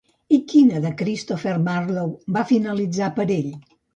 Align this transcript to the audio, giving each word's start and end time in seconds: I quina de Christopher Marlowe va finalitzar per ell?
I 0.35 0.37
quina 0.53 0.79
de 0.85 0.91
Christopher 1.01 1.53
Marlowe 1.67 2.33
va 2.37 2.45
finalitzar 2.53 3.13
per 3.21 3.29
ell? 3.39 3.55